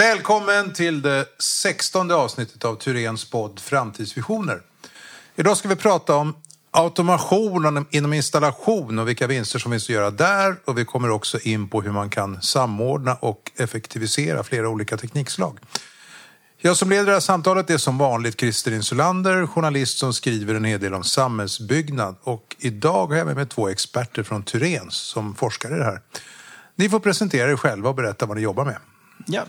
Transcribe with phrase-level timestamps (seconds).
[0.00, 4.60] Välkommen till det sextonde avsnittet av Turens podd Framtidsvisioner.
[5.36, 6.36] Idag ska vi prata om
[6.70, 10.56] automation inom installation och vilka vinster som finns att göra där.
[10.64, 15.58] Och vi kommer också in på hur man kan samordna och effektivisera flera olika teknikslag.
[16.58, 20.64] Jag som leder det här samtalet är som vanligt Christer Insulander, journalist som skriver en
[20.64, 22.16] hel del om samhällsbyggnad.
[22.22, 26.00] Och idag har jag med mig två experter från Turens som forskar i det här.
[26.76, 28.76] Ni får presentera er själva och berätta vad ni jobbar med.
[29.26, 29.44] Ja,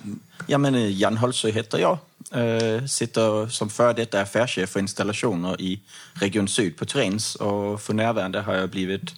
[0.47, 1.97] ja men eh, Jan Holsö heter jag.
[2.32, 5.79] Eh, sitter som före detta affärschef för installationer i
[6.13, 9.13] Region Syd på Turens och för närvarande har jag blivit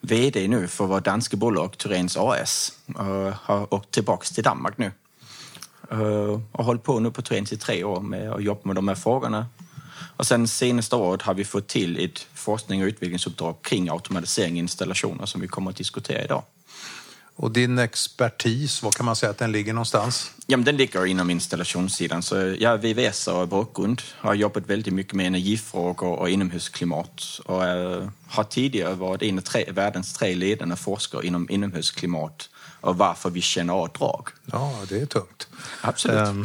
[0.00, 4.92] VD nu för vårt danska bolag Turens AS och har åkt tillbaks till Danmark nu.
[5.90, 8.88] Eh, och hållit på nu på Turens i tre år med att jobba med de
[8.88, 9.46] här frågorna.
[10.16, 14.58] Och sen senaste året har vi fått till ett forskning och utvecklingsuppdrag kring automatisering i
[14.58, 16.42] installationer som vi kommer att diskutera idag.
[17.42, 20.30] Och din expertis, var kan man säga att den ligger någonstans?
[20.46, 22.22] Ja, men den ligger inom installationssidan.
[22.22, 24.02] Så jag är VVS och bakgrund.
[24.18, 27.40] Har jobbat väldigt mycket med energifrågor och inomhusklimat.
[27.44, 32.48] Och äh, har tidigare varit en av tre, världens tre ledande forskare inom inomhusklimat
[32.80, 34.28] och varför vi känner av drag.
[34.44, 35.48] Ja, det är tungt.
[35.80, 36.28] Absolut.
[36.28, 36.44] Um,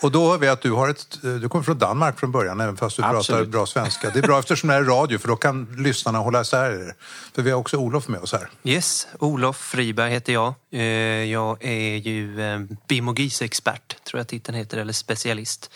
[0.00, 2.76] och då hör vi att du, har ett, du kommer från Danmark från början, även
[2.76, 3.26] fast du Absolut.
[3.26, 4.10] pratar bra svenska.
[4.10, 6.94] Det är bra eftersom det här är radio, för då kan lyssnarna hålla isär er.
[7.34, 8.48] För vi har också Olof med oss här.
[8.64, 10.54] Yes, Olof Friberg heter jag.
[10.70, 10.82] Eh,
[11.24, 15.70] jag är ju eh, BIM och GIS-expert, tror jag titeln heter, eller specialist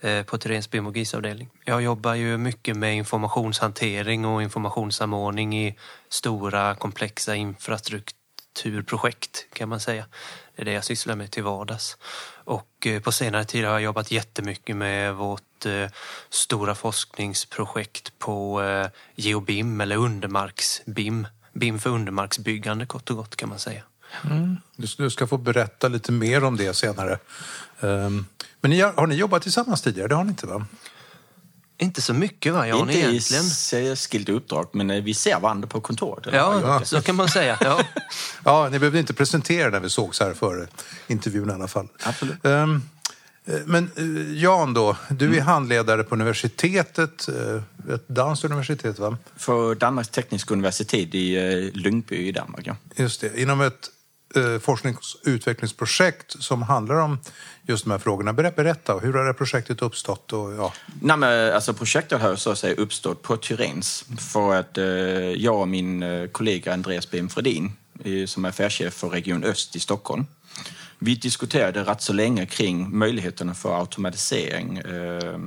[0.00, 1.48] eh, på Tyrens BIM och GIS-avdelning.
[1.64, 5.76] Jag jobbar ju mycket med informationshantering och informationssamordning i
[6.08, 10.04] stora komplexa infrastrukturprojekt kan man säga.
[10.56, 11.96] Det är det jag sysslar med till vardags.
[12.48, 15.90] Och eh, på senare tid har jag jobbat jättemycket med vårt eh,
[16.30, 21.26] stora forskningsprojekt på eh, geobim eller undermarks-BIM.
[21.52, 23.82] BIM för undermarksbyggande kort och gott kan man säga.
[24.24, 24.56] Mm.
[24.76, 27.18] Du ska få berätta lite mer om det senare.
[27.80, 28.26] Ehm,
[28.60, 30.08] men ni har, har ni jobbat tillsammans tidigare?
[30.08, 30.66] Det har ni inte va?
[31.80, 33.44] Inte så mycket va, Jan, Inte egentligen.
[33.44, 36.26] i särskilt uppdrag, men eh, vi ser varandra på kontoret.
[36.32, 37.58] Ja, ja, så kan man säga.
[37.60, 37.80] Ja.
[38.44, 40.66] ja, ni behövde inte presentera när vi sågs här före
[41.06, 41.88] intervjun i alla fall.
[42.02, 42.36] Absolut.
[42.42, 42.82] Um,
[43.64, 43.90] men
[44.36, 45.46] Jan då, du är mm.
[45.46, 47.28] handledare på universitetet,
[47.94, 49.16] ett danskt universitet va?
[49.36, 52.76] För Danmarks Tekniska Universitet i Lyngby i Danmark, ja.
[52.96, 53.90] Just det, inom ett
[54.34, 57.18] eh, forsknings och utvecklingsprojekt som handlar om
[57.62, 58.32] just de här frågorna.
[58.32, 60.32] Berätta, hur har det projektet uppstått?
[60.32, 60.72] Och, ja.
[61.00, 64.84] Nej, men, alltså, projektet har så att säga uppstått på Tyrens för att eh,
[65.32, 67.28] jag och min eh, kollega Andreas B.M.
[67.28, 67.72] Fredin,
[68.04, 70.26] eh, som är affärschef för Region Öst i Stockholm,
[70.98, 75.38] vi diskuterade rätt så länge kring möjligheterna för automatisering eh,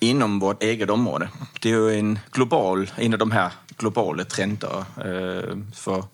[0.00, 1.28] inom vårt eget område.
[1.60, 6.04] Det är ju en global, en av de här globala trenderna eh, för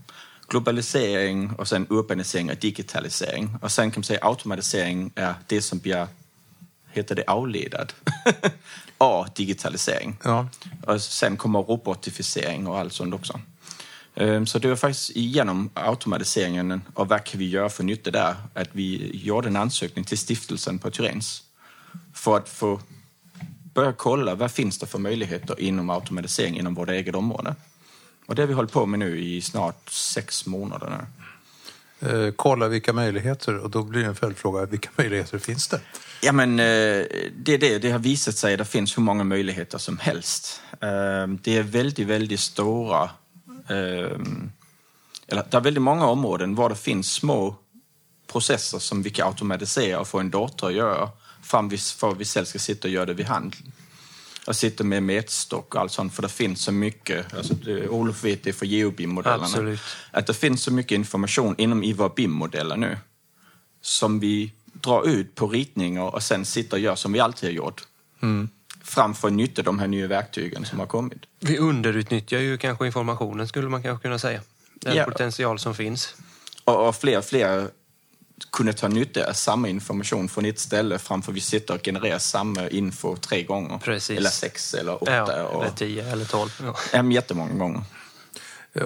[0.49, 3.57] globalisering och sen urbanisering och digitalisering.
[3.63, 6.07] Och sen kan man säga automatisering är det som blir,
[6.91, 7.93] heter det avledad,
[8.99, 10.17] av digitalisering.
[10.25, 10.49] Ja.
[10.87, 13.41] Och sen kommer robotifiering och allt sånt också.
[14.15, 18.35] Ehm, så det var faktiskt genom automatiseringen och vad kan vi göra för nytta där,
[18.55, 21.43] att vi gjorde en ansökning till stiftelsen på Tyrens
[22.15, 22.81] för att få
[23.75, 27.55] börja kolla vad finns det för möjligheter inom automatisering inom vårt eget område.
[28.27, 30.91] Och det har vi hållit på med nu i snart sex månader.
[30.91, 31.07] Nu.
[32.05, 35.81] Eh, kolla vilka möjligheter och då blir en följdfråga, vilka möjligheter finns det?
[36.23, 39.79] Ja men eh, det är det, det har visat sig det finns hur många möjligheter
[39.79, 40.61] som helst.
[40.71, 43.03] Eh, det är väldigt, väldigt stora,
[43.69, 44.19] eh,
[45.27, 47.57] eller det är väldigt många områden var det finns små
[48.33, 51.11] processer som vi kan automatisera och få en dator att göra
[51.43, 53.57] fram för att vi själv ska sitta och göra det vid hand
[54.47, 57.35] jag sitter med mätstock och allt sånt, för det finns så mycket.
[57.35, 59.79] Alltså, det, Olof vet det för geobim-modellerna.
[60.11, 62.97] Att det finns så mycket information inom IVA BIM-modeller nu
[63.81, 67.55] som vi drar ut på ritningar och sen sitter och gör som vi alltid har
[67.55, 67.83] gjort.
[68.23, 68.49] Mm.
[68.83, 71.19] Framför att nyttja de här nya verktygen som har kommit.
[71.41, 74.41] Vi underutnyttjar ju kanske informationen skulle man kanske kunna säga.
[74.75, 75.05] Den ja.
[75.05, 76.15] potential som finns.
[76.65, 77.69] Och, och fler och fler
[78.51, 82.19] kunna ta nytta av samma information från ett ställe framför att vi sitter och genererar
[82.19, 83.79] samma info tre gånger.
[83.79, 84.19] Precis.
[84.19, 85.13] Eller sex eller åtta.
[85.13, 86.75] Ja, eller tio eller tolv.
[86.93, 87.13] Ja.
[87.13, 87.83] Jättemånga gånger.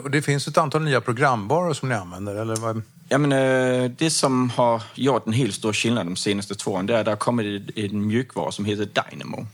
[0.02, 2.82] Och det finns ett antal nya programvaror som ni använder, eller vad?
[3.08, 6.86] Ja, men, eh, det som har gjort en helt stor skillnad de senaste två åren,
[6.86, 9.46] det är att det har kommit en mjukvara som heter Dynamo.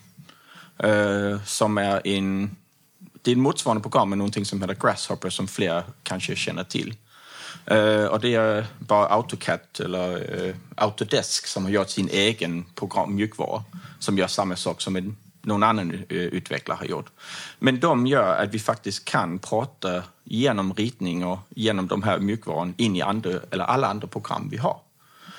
[0.79, 2.57] Eh, som är en,
[3.23, 6.95] det är en motsvarande program med någonting som heter Grasshopper som fler kanske känner till.
[7.73, 13.15] Uh, och det är bara AutoCAD eller uh, Autodesk som har gjort sin egen program,
[13.15, 13.65] mjukvara
[13.99, 17.11] som gör samma sak som en, någon annan uh, utvecklare har gjort.
[17.59, 22.75] Men de gör att vi faktiskt kan prata genom ritning och genom de här mjukvaran
[22.77, 24.81] in i andra, eller alla andra program vi har.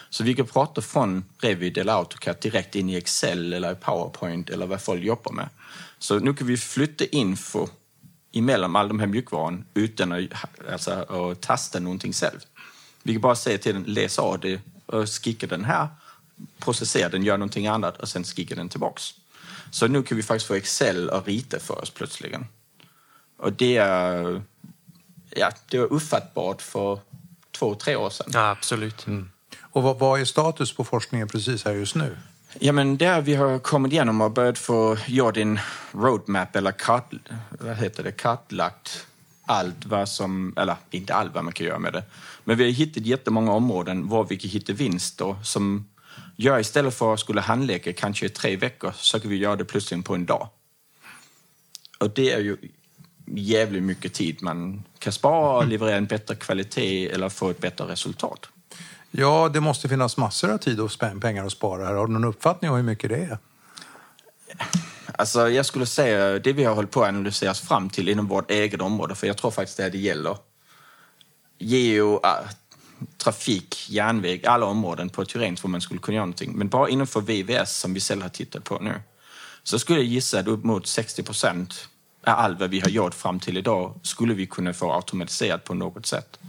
[0.10, 4.66] Så vi kan prata från Revit eller AutoCAD direkt in i Excel eller PowerPoint eller
[4.66, 5.50] vad folk jobbar med.
[6.00, 7.68] Så nu kan vi flytta info
[8.36, 10.22] emellan alla de här mjukvaran utan att,
[10.72, 12.40] alltså, att testa någonting själv.
[13.04, 15.88] Vi kan bara säga till den, läs av det och skicka den här,
[16.60, 19.14] processera den, gör någonting annat och sen skicka den tillbaks.
[19.72, 22.46] Så nu kan vi faktiskt få Excel och rita för oss plötsligen.
[23.38, 24.42] Och det är,
[25.30, 27.00] ja, det var ofattbart för
[27.52, 28.28] två, tre år sedan.
[28.34, 29.08] Ja, absolut.
[29.08, 29.30] Mm.
[29.62, 32.18] Och vad, vad, är status på forskningen precis här just nu?
[32.60, 35.60] Ja, men där vi har kommit igenom och börjat få göra din
[35.92, 37.13] roadmap eller kart,
[37.50, 39.07] vad heter det, kartlagt
[39.46, 42.04] allt vad som, eller inte allt vad man kan göra med det,
[42.44, 45.86] men vi har hittat jättemånga områden var vi kan hitta vinster som
[46.36, 49.66] gör istället för att skulle handlägga kanske i tre veckor så kan vi göra det
[49.66, 50.50] plötsligt på en dag.
[52.00, 52.58] Och det är ju
[53.25, 57.86] jävligt mycket tid man kan spara och leverera en bättre kvalitet eller få ett bättre
[57.86, 58.50] resultat.
[59.12, 60.92] Ja, det måste finnas massor av tid och
[61.22, 61.94] pengar att spara här.
[61.94, 63.38] Har du någon uppfattning om hur mycket det är?
[65.18, 68.52] Alltså, jag skulle säga det vi har hållit på att analysera fram till inom vårt
[68.52, 70.38] eget område, för jag tror faktiskt det är det gäller.
[71.57, 72.40] Geo, ah,
[73.18, 76.51] trafik, järnväg, alla områden på Tyren får man skulle kunna göra någonting.
[76.56, 79.01] Men bara inom för VVS som vi själva har tittat på nu,
[79.63, 81.90] så skulle jag gissa att upp mot 60 procent
[82.25, 85.74] av allt vad vi har gjort fram till idag skulle vi kunna få automatiserat på
[85.74, 86.40] något sätt.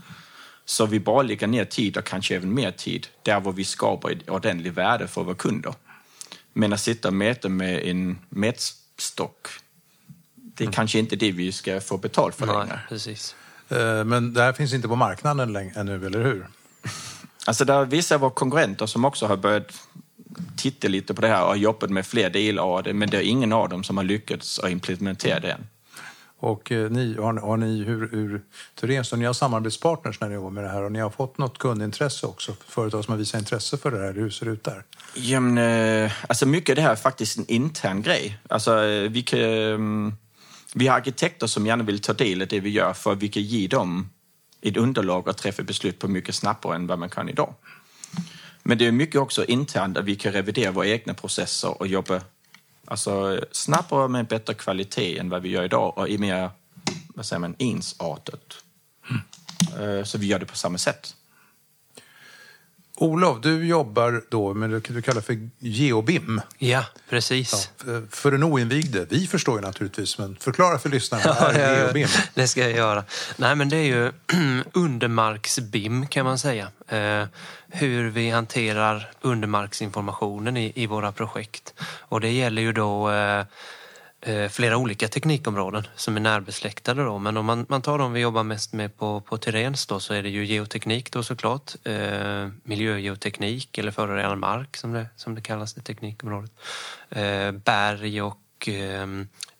[0.69, 4.11] Så vi bara lägger ner tid och kanske även mer tid där var vi skapar
[4.11, 5.73] ett ordentligt värde för våra kunder.
[6.53, 9.47] Men att sitta och mäta med en mätstock,
[10.35, 10.73] det är mm.
[10.73, 12.79] kanske inte det vi ska få betalt för Nej, längre.
[12.89, 13.35] Precis.
[13.69, 16.47] Eh, men det här finns inte på marknaden ännu, eller hur?
[17.45, 19.87] Alltså det är vissa av våra konkurrenter som också har börjat
[20.57, 23.17] titta lite på det här och har jobbat med fler delar av det, men det
[23.17, 25.67] är ingen av dem som har lyckats att implementera det än.
[26.39, 28.41] Och eh, ni, har, har ni, hur, hur
[28.75, 31.57] Thorens, ni har samarbetspartners när ni jobbar med det här och ni har fått något
[31.57, 32.55] kundintresse också?
[32.67, 34.83] Företag som har visat intresse för det här, hur ser det ut där?
[35.15, 35.57] Ja, men,
[36.05, 38.39] eh, alltså mycket av det här är faktiskt en intern grej.
[38.49, 40.17] Alltså, eh, vi, kan,
[40.73, 43.29] vi har arkitekter som gärna vill ta del av det vi gör för att vi
[43.29, 44.09] kan ge dem
[44.61, 47.53] ett underlag och träffa beslut på mycket snabbare än vad man kan idag.
[48.63, 52.21] Men det är mycket också internt att vi kan revidera våra egna processer och jobba
[52.87, 56.49] Alltså snabbare med bättre kvalitet än vad vi gör idag och i mer
[57.07, 58.63] vad säger man, ensartat.
[59.09, 60.05] Mm.
[60.05, 61.15] Så vi gör det på samma sätt.
[62.99, 66.41] Olof, du jobbar då med det du kallar för geobim.
[66.57, 67.69] Ja, precis.
[67.85, 72.07] Ja, för den oinvigde, vi förstår ju naturligtvis, men förklara för lyssnarna, vad är geobim?
[72.33, 73.03] Det ska jag göra.
[73.37, 74.11] Nej, men det är ju
[74.73, 76.67] undermarksbim kan man säga.
[76.87, 77.23] Eh,
[77.69, 81.73] hur vi hanterar undermarksinformationen i, i våra projekt.
[81.99, 83.45] Och det gäller ju då Eh,
[84.27, 87.17] Eh, flera olika teknikområden som är närbesläktade då.
[87.17, 90.13] Men om man, man tar de vi jobbar mest med på, på Tyrens då så
[90.13, 91.75] är det ju geoteknik då såklart.
[91.83, 96.51] Eh, miljögeoteknik eller förorenad mark som det, som det kallas, i teknikområdet.
[97.09, 99.07] Eh, berg och eh,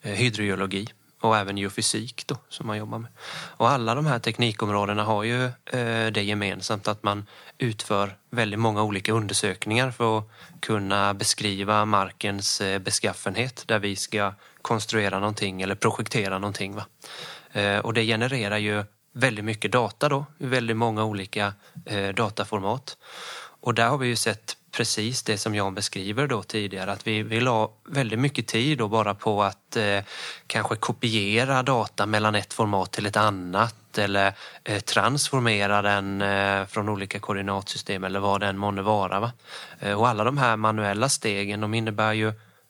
[0.02, 0.88] hydrogeologi
[1.22, 3.12] och även geofysik då, som man jobbar med.
[3.58, 7.26] Och alla de här teknikområdena har ju eh, det gemensamt att man
[7.58, 10.30] utför väldigt många olika undersökningar för att
[10.60, 16.76] kunna beskriva markens eh, beskaffenhet där vi ska konstruera någonting eller projektera någonting.
[16.76, 16.86] Va?
[17.52, 18.84] Eh, och det genererar ju
[19.14, 21.54] väldigt mycket data då, väldigt många olika
[21.86, 22.98] eh, dataformat.
[23.62, 27.24] Och där har vi ju sett precis det som Jan beskriver då tidigare, att vi,
[27.24, 30.00] vi la väldigt mycket tid då bara på att eh,
[30.48, 36.90] kanske kopiera data mellan ett format till ett annat eller eh, transformera den eh, från
[36.90, 39.20] olika koordinatsystem eller vad den månde vara.
[39.20, 39.32] Va?
[39.80, 42.28] Eh, och alla de här manuella stegen de innebär ju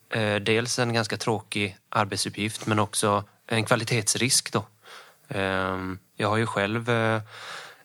[0.09, 4.53] eh, dels en ganska tråkig arbetsuppgift men också en kvalitetsrisk.
[4.53, 4.65] Då.
[5.27, 7.21] Ehm, jag har ju själv eh,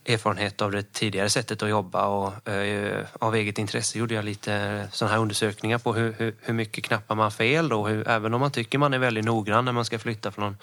[0.04, 4.88] erfarenhet av det tidigare sättet att jobba och eh, av eget intresse gjorde jag lite
[4.92, 8.40] sådana här undersökningar på hur, hur, hur mycket knappar man fel då, hur, även om
[8.40, 10.56] man tycker man är väldigt noggrann när man ska flytta från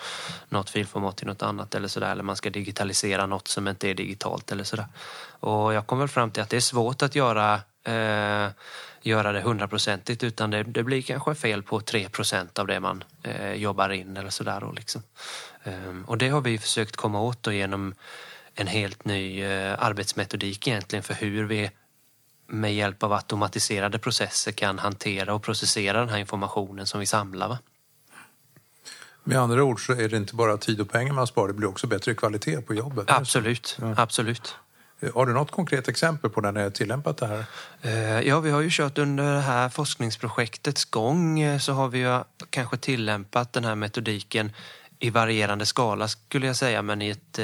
[0.49, 3.93] något filformat till något annat eller sådär, eller man ska digitalisera något som inte är
[3.93, 4.87] digitalt eller sådär.
[5.39, 8.49] Och jag kom väl fram till att det är svårt att göra eh,
[9.01, 13.03] göra det hundraprocentigt utan det, det, blir kanske fel på 3 procent av det man
[13.23, 14.71] eh, jobbar in eller sådär.
[14.75, 15.03] Liksom.
[15.63, 17.95] Um, och det har vi försökt komma åt då genom
[18.59, 21.71] en helt ny eh, arbetsmetodik egentligen för hur vi
[22.47, 27.47] med hjälp av automatiserade processer kan hantera och processera den här informationen som vi samlar.
[27.47, 27.57] Va?
[29.23, 31.69] Med andra ord så är det inte bara tid och pengar man sparar, det blir
[31.69, 33.11] också bättre kvalitet på jobbet.
[33.11, 33.93] Absolut, ja.
[33.97, 34.55] absolut.
[34.99, 37.45] Eh, har du något konkret exempel på när ni har tillämpat det här?
[37.81, 42.77] Eh, ja, vi har ju kört under det här forskningsprojektets gång så har vi kanske
[42.77, 44.51] tillämpat den här metodiken
[44.99, 47.39] i varierande skala skulle jag säga, men i ett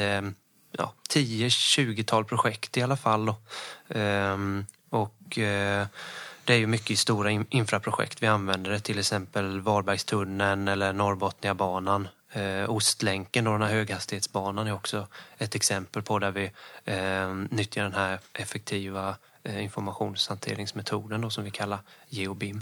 [0.78, 3.26] ja, 10-20-tal projekt i alla fall.
[3.26, 3.36] Då.
[3.90, 5.88] Ehm, Och eh,
[6.44, 12.08] det är ju mycket stora infraprojekt vi använder det, till exempel Varbergstunneln eller Norrbotniabanan.
[12.32, 16.52] Eh, Ostlänken och den här höghastighetsbanan är också ett exempel på där vi
[16.86, 21.80] eh, nyttjar den här effektiva eh, informationshanteringsmetoden då, som vi kallar
[22.10, 22.62] GeoBIM.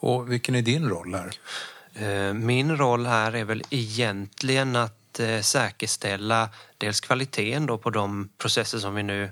[0.00, 1.34] Och vilken är din roll här?
[1.94, 6.48] Eh, min roll här är väl egentligen att att eh, säkerställa
[6.78, 9.30] dels kvaliteten då på de processer som vi nu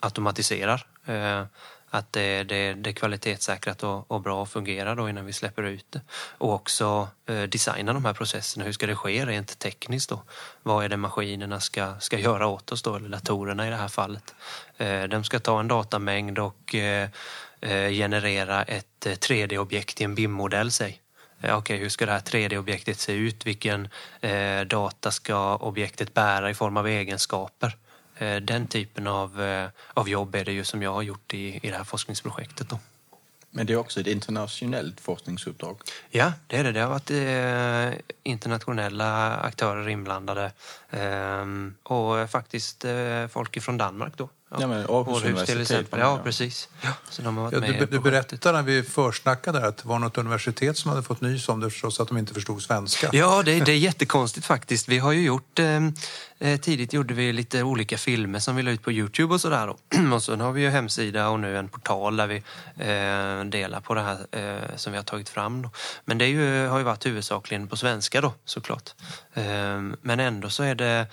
[0.00, 0.86] automatiserar.
[1.06, 1.44] Eh,
[1.90, 5.62] att det, det, det är kvalitetssäkrat och, och bra och fungerar då innan vi släpper
[5.62, 6.00] ut det.
[6.38, 8.64] Och också eh, designa de här processerna.
[8.64, 10.22] Hur ska det ske rent tekniskt då?
[10.62, 13.88] Vad är det maskinerna ska, ska göra åt oss då, eller datorerna i det här
[13.88, 14.34] fallet?
[15.08, 16.74] de ska ta en datamängd och
[17.90, 21.00] generera ett 3D-objekt i en BIM-modell, säg.
[21.46, 23.46] Eh, okej, okay, hur ska det här 3D-objektet se ut?
[23.46, 23.88] Vilken
[24.20, 27.76] eh, data ska objektet bära i form av egenskaper?
[28.18, 31.60] Eh, den typen av, eh, av jobb är det ju som jag har gjort i,
[31.62, 32.68] i det här forskningsprojektet.
[32.68, 32.78] Då.
[33.50, 35.76] Men det är också ett internationellt forskningsuppdrag?
[36.10, 36.72] Ja, det är det.
[36.72, 40.52] Det har varit eh, internationella aktörer inblandade
[40.90, 41.46] eh,
[41.82, 44.28] och faktiskt eh, folk från Danmark då.
[44.50, 46.00] Ja, ja men Århus till exempel.
[46.00, 46.68] Ja, precis.
[46.80, 49.88] Ja, så de har varit ja, med du, du berättade när vi försnackade att det
[49.88, 53.10] var något universitet som hade fått nys om det förstås att de inte förstod svenska.
[53.12, 54.88] Ja, det, det är jättekonstigt faktiskt.
[54.88, 55.80] Vi har ju gjort eh,
[56.38, 59.68] eh, tidigt gjorde vi lite olika filmer som vi la ut på Youtube och sådär.
[60.14, 62.36] Och så har vi ju hemsida och nu en portal där vi
[62.76, 65.62] eh, delar på det här eh, som vi har tagit fram.
[65.62, 65.70] Då.
[66.04, 68.94] Men det ju, har ju varit huvudsakligen på svenska då såklart.
[69.34, 69.44] Eh,
[70.02, 71.06] men ändå så är det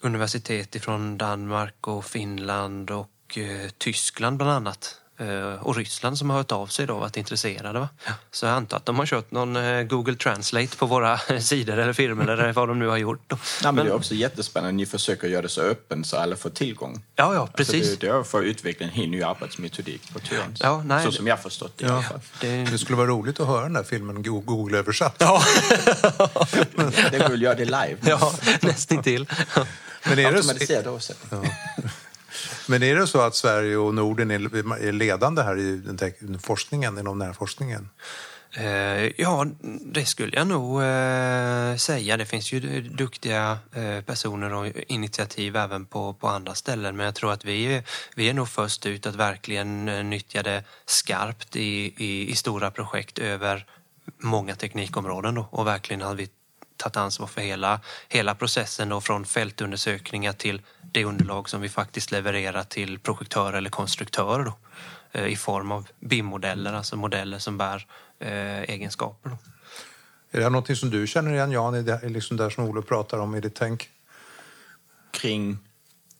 [0.00, 5.00] universitet från Danmark och Finland och eh, Tyskland bland annat.
[5.20, 7.78] Eh, och Ryssland som har hört av sig då och varit intresserade.
[7.78, 7.88] Va?
[8.30, 11.92] Så jag antar att de har kört någon eh, Google Translate på våra sidor eller
[11.92, 13.22] firmor eller vad de nu har gjort.
[13.26, 13.38] Då.
[13.62, 14.72] Ja, men, det är också jättespännande.
[14.72, 17.02] Ni försöker göra det så öppen så alla får tillgång.
[17.14, 17.74] Ja, ja precis.
[17.74, 20.60] Alltså det, det är för att utveckla en helt ny arbetsmetodik på Tyranns.
[20.62, 22.04] Ja, nej, så som jag har förstått det ja.
[22.40, 22.64] Det...
[22.64, 22.78] det...
[22.78, 25.16] skulle vara roligt att höra den där filmen Google-översatt.
[25.18, 25.42] Ja.
[27.10, 27.96] det går väl göra det live.
[28.00, 29.26] Ja, nästintill.
[30.08, 30.42] Men är det,
[31.30, 31.42] ja.
[32.66, 37.18] Men är det så att Sverige och Norden är ledande här i den forskningen, inom
[37.18, 37.88] närforskningen?
[38.52, 39.46] Eh, ja,
[39.80, 42.16] det skulle jag nog eh, säga.
[42.16, 46.96] Det finns ju duktiga eh, personer och initiativ även på, på andra ställen.
[46.96, 47.82] Men jag tror att vi,
[48.14, 53.18] vi är nog först ut att verkligen nyttja det skarpt i, i, i stora projekt
[53.18, 53.66] över
[54.18, 56.28] många teknikområden då, och verkligen har vi
[56.78, 62.10] tagit ansvar för hela, hela processen då, från fältundersökningar till det underlag som vi faktiskt
[62.10, 64.54] levererar till projektörer eller konstruktörer då,
[65.12, 67.86] eh, i form av BIM-modeller, alltså modeller som bär
[68.18, 69.30] eh, egenskaper.
[69.30, 69.36] Då.
[70.30, 73.18] Är det någonting som du känner igen, Jan, i det liksom där som Olof pratar
[73.18, 73.88] om i ditt tänk?
[75.10, 75.58] Kring?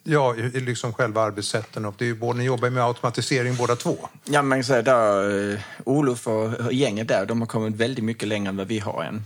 [0.02, 1.84] Ja, liksom själva arbetssätten.
[1.84, 4.08] Och det är ju både, ni jobbar med automatisering båda två.
[4.24, 8.28] Ja, man kan säga där, eh, Olof och gänget där, de har kommit väldigt mycket
[8.28, 9.24] längre än vad vi har än.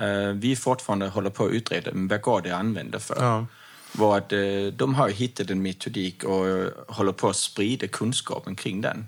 [0.00, 3.16] Eh, vi fortfarande håller på att utreda vad Gardie använder för.
[3.18, 3.46] Ja.
[3.92, 6.46] Var att, eh, de har hittat en metodik och
[6.88, 9.06] håller på att sprida kunskapen kring den.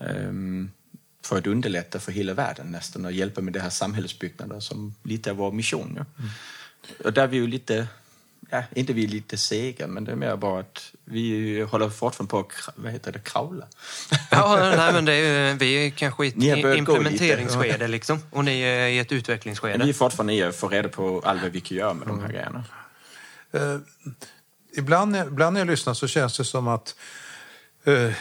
[0.00, 0.70] Ehm,
[1.24, 5.30] för att underlätta för hela världen nästan och hjälpa med det här samhällsbyggnaden som lite
[5.30, 5.94] är vår mission.
[5.96, 6.04] Ja.
[6.18, 6.30] Mm.
[7.04, 7.86] Och där vi ju lite
[8.52, 12.30] ja, inte vi är lite sega, men det är mer bara att vi håller fortfarande
[12.30, 13.66] på att vad heter det, kravla.
[14.30, 18.86] Ja, nej, men det är, vi är kanske i ett implementeringsskede liksom, och ni är
[18.86, 19.78] i ett utvecklingsskede.
[19.78, 22.08] Men vi är fortfarande i att få reda på allt vad vi kan göra med
[22.08, 22.16] mm.
[22.16, 22.36] de här mm.
[22.36, 22.64] grejerna.
[23.74, 23.80] Uh,
[24.76, 26.94] ibland, ibland när jag lyssnar så känns det som att
[27.84, 28.12] Eh,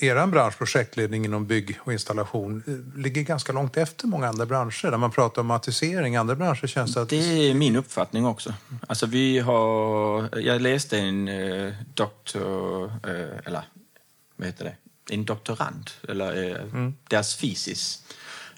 [0.00, 4.90] er bransch, projektledning inom bygg och installation, eh, ligger ganska långt efter många andra branscher.
[4.90, 6.16] Där man pratar om automatisering.
[6.16, 7.08] Andra branscher känns att...
[7.08, 8.54] Det är min uppfattning också.
[8.86, 10.38] Alltså vi har...
[10.38, 12.84] Jag läste en eh, doktor...
[12.84, 13.64] Eh, eller
[14.36, 14.74] vad heter det?
[15.14, 16.94] En doktorand, eller eh, mm.
[17.08, 18.02] deras fysis.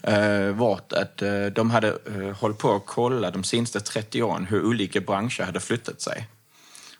[0.03, 4.45] Eh, vart att eh, de hade eh, hållit på att kolla de senaste 30 åren
[4.45, 6.27] hur olika branscher hade flyttat sig.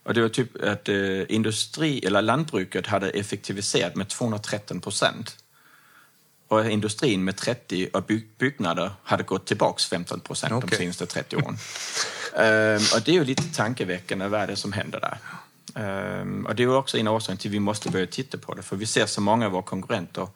[0.07, 5.37] Och det var typ att eh, industri, eller lantbruket hade effektiviserat med 213 procent.
[6.47, 8.03] Och industrin med 30 och
[8.37, 10.69] byggnader hade gått tillbaks 15 procent okay.
[10.69, 11.57] de senaste 30 åren.
[12.37, 15.17] ehm, och det är ju lite tankeväckande vad det är som händer där.
[15.75, 18.63] Ehm, och det är också en orsak till att vi måste börja titta på det,
[18.63, 20.27] för vi ser så många av våra konkurrenter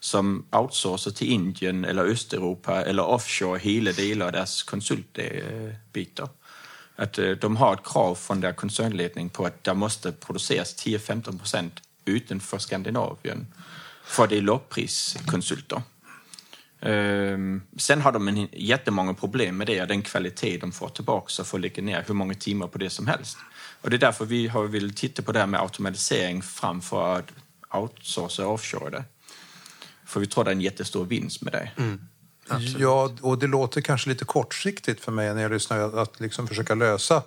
[0.00, 6.28] som outsourcar till Indien eller Östeuropa eller offshore hela delar av deras konsultbitar
[7.00, 11.38] att eh, de har ett krav från deras koncernledning på att det måste produceras 10-15
[11.38, 13.46] procent utanför Skandinavien
[14.04, 15.82] för det är lågpriskonsulter.
[16.80, 21.46] Ehm, sen har de en jättemånga problem med det, den kvalitet de får tillbaka och
[21.46, 23.38] får lägga ner hur många timmar på det som helst.
[23.80, 27.32] Och det är därför vi har vill titta på det här med automatisering framför att
[27.74, 29.04] outsourca och offshore det.
[30.06, 31.70] För vi tror det är en jättestor vinst med det.
[31.76, 32.08] Mm.
[32.78, 36.74] Ja, och det låter kanske lite kortsiktigt för mig när jag lyssnar att liksom försöka
[36.74, 37.22] lösa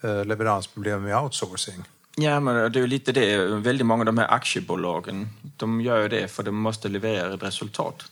[0.00, 1.84] eh, leveransproblem med outsourcing.
[2.16, 3.36] Ja, men det är lite det.
[3.38, 7.42] Väldigt många av de här aktiebolagen, de gör ju det för de måste leverera ett
[7.42, 8.04] resultat.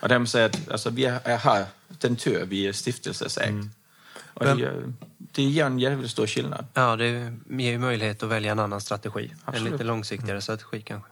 [0.00, 3.50] Och de säger att alltså, vi är här, den tur, vi är stiftelseägd.
[3.50, 3.70] Mm.
[4.34, 6.66] Och det, gör, det ger en jävligt stor skillnad.
[6.74, 9.32] Ja, det ger ju möjlighet att välja en annan strategi.
[9.44, 9.66] Absolut.
[9.66, 10.42] En lite långsiktigare mm.
[10.42, 11.10] strategi kanske.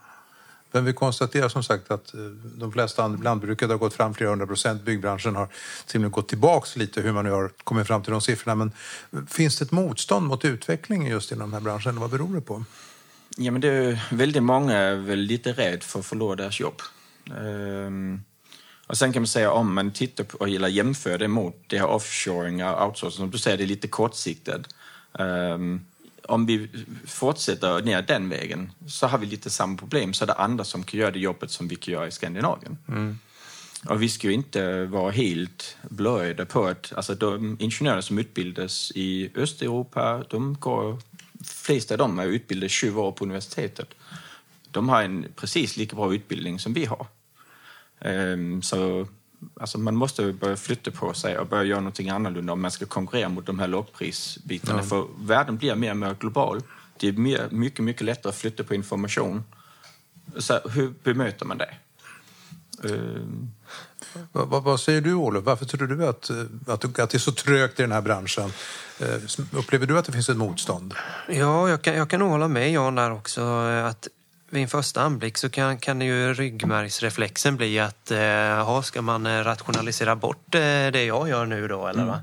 [0.73, 2.21] Men vi konstaterar som sagt att eh,
[2.59, 4.83] de flesta lantbrukare har gått fram flera hundra procent.
[4.83, 5.49] Byggbranschen har
[5.87, 8.55] till gått tillbaks lite hur man nu har kommit fram till de siffrorna.
[8.55, 8.73] Men
[9.12, 12.00] eh, finns det ett motstånd mot utvecklingen just inom den här branschen?
[12.00, 12.65] Vad beror det på?
[13.37, 16.83] Ja, men det är väldigt många är väl lite rädda för att förlora deras jobb.
[17.39, 18.23] Ehm,
[18.87, 21.87] och sen kan man säga om man tittar på eller jämför det mot det här
[21.87, 24.75] offshoring och outsourcing, som du säger, det är lite kortsiktigt.
[25.19, 25.81] Ehm,
[26.31, 26.69] om vi
[27.07, 30.15] fortsätter ner den vägen så har vi lite samma problem.
[30.15, 32.79] Så är det andra som kan göra det jobbet som vi kan göra i Skandinavien.
[32.89, 33.19] Mm.
[33.89, 38.93] Och vi ska ju inte vara helt blöjda på att alltså de ingenjörer som utbildas
[38.95, 40.99] i Östeuropa, de går,
[41.45, 43.95] flesta av dem är utbildade 20 år på universitetet.
[44.71, 47.07] De har en precis lika bra utbildning som vi har.
[48.05, 49.07] Um, så
[49.61, 52.87] alltså man måste börja flytta på sig och börja göra någonting annorlunda om man ska
[52.87, 54.78] konkurrera mot de här lågprisbitarna.
[54.78, 54.85] Ja.
[54.85, 56.62] För världen blir mer och mer global.
[56.97, 59.44] Det är mer, mycket, mycket lättare att flytta på information.
[60.37, 61.75] Så hur bemöter man det?
[62.85, 63.26] Uh...
[64.32, 65.44] Vad, vad, vad, säger du, Olof?
[65.44, 66.30] Varför tror du att,
[66.66, 68.52] att, att det är så trögt i den här branschen?
[69.02, 70.94] Uh, upplever du att det finns ett motstånd?
[71.28, 73.42] Ja, jag kan, jag kan nog hålla med Jan där också.
[73.42, 74.09] Att
[74.50, 79.45] vid en första anblick så kan, kan ju ryggmärgsreflexen bli att eh, ska man eh,
[79.45, 80.61] rationalisera bort eh,
[80.92, 81.87] det jag gör nu då?
[81.87, 82.09] Eller, mm.
[82.09, 82.23] va?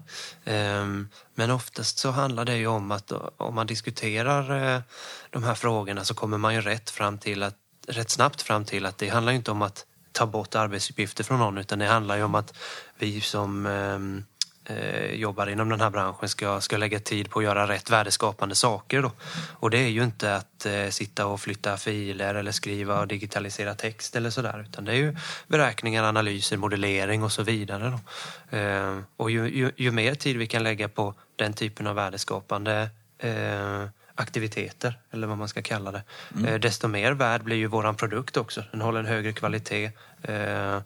[0.82, 4.82] Um, men oftast så handlar det ju om att om man diskuterar eh,
[5.30, 7.56] de här frågorna så kommer man ju rätt, fram till att,
[7.88, 11.58] rätt snabbt fram till att det handlar inte om att ta bort arbetsuppgifter från någon
[11.58, 12.54] utan det handlar ju om att
[12.98, 14.26] vi som um,
[14.70, 18.56] eh, jobbar inom den här branschen ska, ska lägga tid på att göra rätt värdeskapande
[18.56, 19.02] saker.
[19.02, 19.12] Då.
[19.60, 23.76] Och det är ju inte att eh, sitta och flytta filer eller skriva och digitalisera
[23.76, 25.16] text eller sådär utan det är ju
[25.48, 27.90] beräkningar, analyser, modellering och så vidare.
[27.92, 28.58] Då.
[28.58, 32.90] Eh, och ju, ju, ju, mer tid vi kan lägga på den typen av värdeskapande
[33.18, 36.04] eh, aktiviteter, eller vad man ska kalla det,
[36.36, 36.46] mm.
[36.46, 38.64] Eh, desto mer värd blir ju våran produkt också.
[38.72, 40.80] Den håller en högre kvalitet eh,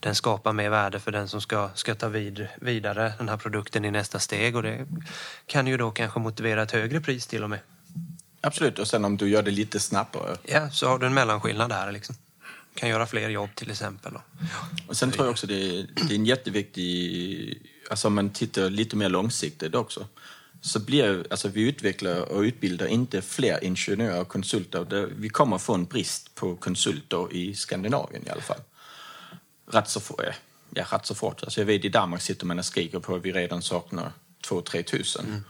[0.00, 3.84] den skapar mer värde för den som ska, ska ta vid, vidare den här produkten
[3.84, 4.86] i nästa steg och det
[5.46, 7.58] kan ju då kanske motivera ett högre pris till och med.
[8.40, 10.36] Absolut, och sen om du gör det lite snabbare.
[10.42, 12.14] Ja, så har du en mellanskillnad där liksom.
[12.74, 14.12] Kan göra fler jobb till exempel.
[14.86, 18.70] Och sen tror jag också det är, det är en jätteviktig, alltså om man tittar
[18.70, 20.06] lite mer långsiktigt också,
[20.60, 25.08] så blir, alltså vi utvecklar och utbildar inte fler ingenjörer och konsulter.
[25.16, 28.60] Vi kommer få en brist på konsulter i Skandinavien i alla fall
[29.72, 30.00] rätt så,
[30.74, 31.42] ja, rätt så fort.
[31.42, 34.12] Alltså jag vet i Danmark sitter man och skriker på att vi redan saknar
[34.48, 35.24] 2-3 tusen.
[35.26, 35.44] Mm.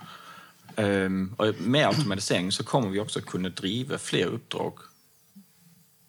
[0.78, 4.78] Um, och med automatisering så kommer vi också kunna driva fler uppdrag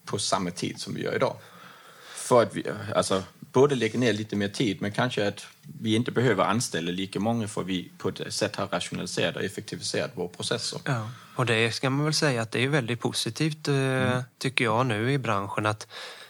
[0.06, 1.36] på samma tid som vi gör idag.
[2.16, 2.64] För att vi,
[2.96, 5.46] alltså, både lägga ner lite mer tid men kanske att
[5.80, 10.12] vi inte behöver anställa lika många för vi på ett sätt har rationaliserat och effektiviserat
[10.16, 10.82] våra processer.
[10.86, 11.10] Ja.
[11.36, 14.24] Och det ska man väl säga att det är väldigt positivt eh, mm.
[14.38, 15.88] tycker jag nu i branschen att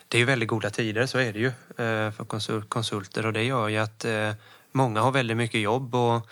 [0.10, 3.44] det är ju väldigt goda tider, så är det ju eh, för konsulter och det
[3.44, 4.32] gör ju att eh,
[4.72, 6.30] många har väldigt mycket jobb och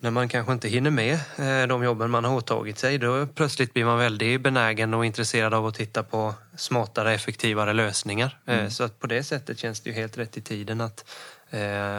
[0.00, 3.72] när man kanske inte hinner med eh, de jobben man har åtagit sig då plötsligt
[3.72, 8.38] blir man väldigt benägen och intresserad av att titta på smartare, effektivare lösningar.
[8.46, 8.70] Mm.
[8.70, 11.04] Så att på det sättet känns det ju helt rätt i tiden att,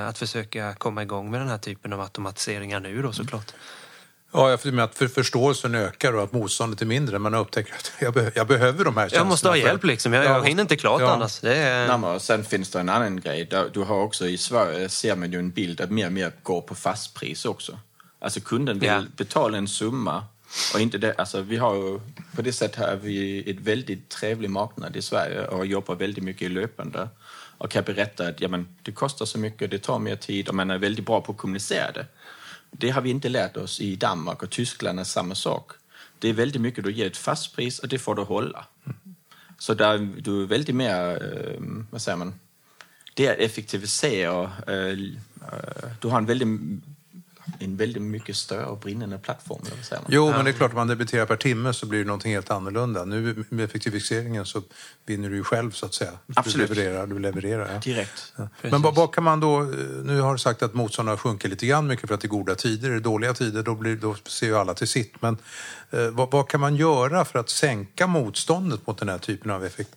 [0.07, 3.53] att försöka komma igång med den här typen av automatiseringar nu då såklart.
[4.31, 7.19] Ja, jag med att för förståelsen ökar och att motståndet är mindre.
[7.19, 9.21] Man upptäcker att jag, be jag behöver de här tjänsterna.
[9.21, 10.13] Jag måste ha hjälp liksom.
[10.13, 11.11] Jag, jag hinner inte klart ja.
[11.11, 11.39] annars.
[11.39, 11.97] Det är...
[11.97, 13.49] Nej, sen finns det en annan grej.
[13.73, 16.61] Du har också i Sverige ser man ju en bild att mer och mer går
[16.61, 17.79] på fastpris också.
[18.21, 19.03] Alltså kunden vill ja.
[19.17, 20.23] betala en summa
[20.73, 21.99] och inte det, alltså vi har ju,
[22.35, 26.41] på det sättet har vi ett väldigt trevlig marknad i Sverige och jobbar väldigt mycket
[26.41, 27.09] i löpande.
[27.57, 30.55] Och kan berätta att ja, men, det kostar så mycket, det tar mer tid och
[30.55, 32.05] man är väldigt bra på att kommunicera det.
[32.71, 35.71] Det har vi inte lärt oss i Danmark och Tyskland är samma sak.
[36.19, 38.65] Det är väldigt mycket du ger ett fast pris och det får du hålla.
[39.57, 42.33] Så där, du är väldigt mer, eh, vad säger man,
[43.13, 44.51] det är att effektivisera.
[44.67, 44.95] Eh, eh,
[45.99, 46.47] du har en väldigt
[47.59, 49.61] en väldigt mycket större och brinnande plattform.
[49.91, 50.01] Man?
[50.07, 52.51] Jo, men det är klart, om man debiterar per timme så blir det någonting helt
[52.51, 53.05] annorlunda.
[53.05, 54.61] Nu med effektiviseringen så
[55.05, 56.11] vinner du ju själv så att säga.
[56.35, 56.69] Absolut.
[56.69, 57.07] Du levererar.
[57.07, 57.79] Du levererar ja.
[57.79, 58.33] Direkt.
[58.61, 59.67] Men vad, vad kan man då, eh,
[60.03, 62.55] nu har du sagt att motståndarna sjunker lite grann mycket för att det är goda
[62.55, 62.89] tider.
[62.89, 65.21] Är det dåliga tider då, blir, då ser ju alla till sitt.
[65.21, 65.37] Men
[65.89, 69.65] eh, vad, vad kan man göra för att sänka motståndet mot den här typen av
[69.65, 69.89] effekt,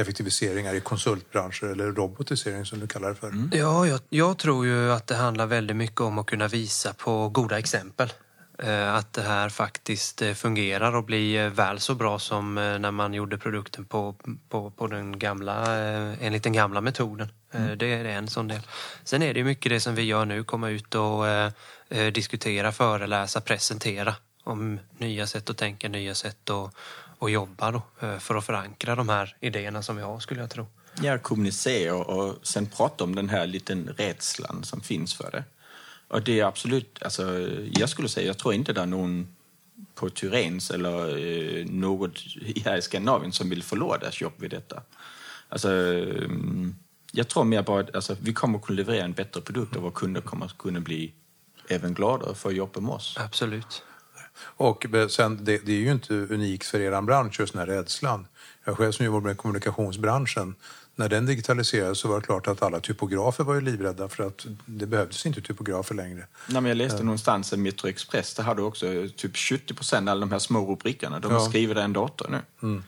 [0.00, 3.32] effektiviseringar i konsultbranscher eller robotisering som du kallar det för?
[3.52, 7.28] Ja, jag, jag tror ju att det handlar väldigt mycket om att kunna visa på
[7.28, 8.12] goda exempel.
[8.62, 12.90] Eh, Att det här faktiskt eh, fungerar och blir eh, väl så bra som när
[12.90, 14.14] man gjorde produkten på,
[14.48, 15.76] på, på den gamla,
[16.20, 17.28] enligt den gamla metoden.
[17.52, 18.60] Eh, Det är en sån del.
[19.04, 21.24] Sen är det mycket det som vi gör nu, komma ut och
[22.12, 26.74] diskutera, föreläsa, presentera om nya sätt att tänka, nya sätt att,
[27.20, 30.50] att jobba då, eh, för att förankra de här idéerna som vi har skulle jag
[30.50, 30.66] tro.
[31.02, 35.44] Ja, kommunicera och sen prata om den här liten rädslan som finns för det.
[36.08, 39.28] Och det är absolut, alltså, jag skulle säga, jag tror inte det är någon
[39.94, 42.18] på Tyrens eller eh, något
[42.64, 44.82] här i Skandinavien som vill förlora deras jobb vid detta.
[45.48, 46.74] Alltså, mm,
[47.12, 49.82] jag tror mer bara att alltså, vi kommer att kunna leverera en bättre produkt och
[49.82, 51.12] våra kunder kommer att kunna bli
[51.68, 53.16] även gladare för att jobba med oss.
[53.18, 53.82] Absolut.
[54.42, 58.26] Och sen, det, det är ju inte unikt för er bransch, just den här rädslan.
[58.64, 60.54] Jag själv som jobbar med kommunikationsbranschen,
[60.96, 64.46] när den digitaliserades så var det klart att alla typografer var ju livrädda för att
[64.66, 66.26] det behövdes inte typografer längre.
[66.46, 70.12] Nej, men jag läste någonstans att Metro Express, det hade också typ 70 procent av
[70.12, 71.20] alla de här små rubrikerna.
[71.20, 71.40] De Ja.
[71.40, 72.82] skrivna i en dator nu.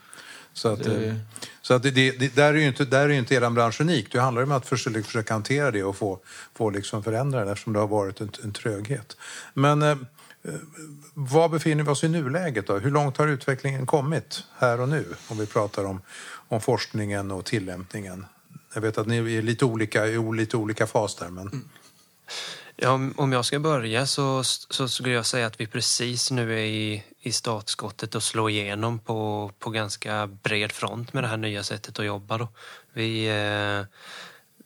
[0.54, 1.14] Så att, Det- eh,
[1.62, 4.12] så att det, det, där är ju inte, där är inte er bransch unik.
[4.12, 6.18] Det handlar om att försöka, försöka hantera det och få,
[6.54, 9.16] få liksom förändra det eftersom det har varit en, en tröghet.
[9.54, 9.96] Men eh, eh,
[11.14, 12.78] var befinner vi oss i nuläget då?
[12.78, 15.14] Hur långt har utvecklingen kommit här och nu?
[15.28, 16.00] Om vi pratar om,
[16.48, 18.26] om forskningen och tillämpningen.
[18.74, 21.68] Jag vet att ni är lite olika i lite olika fas där, men
[22.76, 26.52] Ja, om- om jag ska börja så, så skulle jag säga att vi precis nu
[26.52, 31.36] är i, i startskottet och slår igenom på, på ganska bred front med det här
[31.36, 32.38] nya sättet att jobba.
[32.38, 32.48] Då.
[32.92, 33.86] Vi, eh,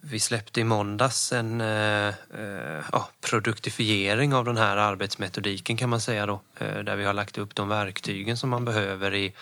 [0.01, 6.27] vi släppte i måndags en eh, eh, produktifiering av den här arbetsmetodiken kan man säga
[6.27, 6.41] då.
[6.59, 9.35] Eh, där vi har lagt upp de verktygen som man behöver i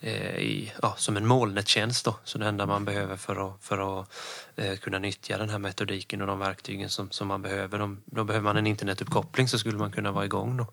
[0.00, 2.04] eh, i, ja, som en molnettjänst.
[2.04, 2.16] Då.
[2.24, 4.12] Så det enda man behöver för att, för att
[4.56, 7.78] eh, kunna nyttja den här metodiken och de verktygen som, som man behöver.
[7.78, 10.56] De, då behöver man en internetuppkoppling så skulle man kunna vara igång.
[10.56, 10.66] Då.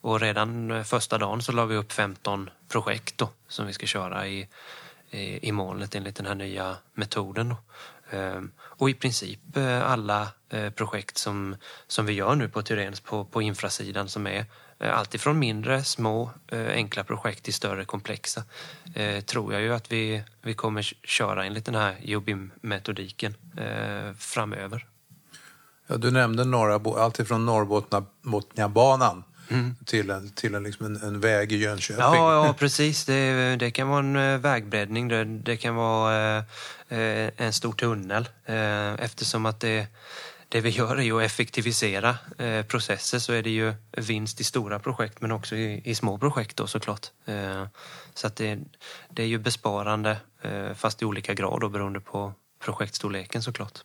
[0.00, 3.86] Och redan eh, första dagen så la vi upp 15 projekt då, som vi ska
[3.86, 4.48] köra i,
[5.10, 7.48] i, i molnet enligt den här nya metoden.
[7.48, 7.56] Då.
[8.14, 13.00] Ehm, och i princip eh, alla eh, projekt som, som vi gör nu på Tyrens
[13.00, 14.46] på, på infrasidan som är
[14.78, 18.44] eh, alltifrån mindre, små, enkla projekt till större, komplexa
[19.26, 23.34] tror jag ju att vi, vi kommer köra enligt den här Jobim-metodiken
[24.18, 24.86] framöver.
[25.86, 26.96] ja, du nämnde norra, Bo-
[27.38, 32.00] Norrbotniabanan Norrbotniabanan till, en, till en, liksom en, en väg i Jönköping.
[32.00, 33.04] Ja, ja precis.
[33.04, 36.44] Det, det kan vara en eh, vägbreddning, det, det kan vara eh,
[36.88, 39.86] eh, en stor tunnel eh, eftersom att det,
[40.48, 44.44] det vi gör är ju att effektivisera eh, processer så är det ju vinst i
[44.44, 47.06] stora projekt men också i, i små projekt då såklart.
[47.24, 47.66] Eh,
[48.14, 48.58] så att det,
[49.10, 52.32] det är ju besparande eh, fast i olika grad då, beroende på
[52.64, 53.78] projektstorleken såklart.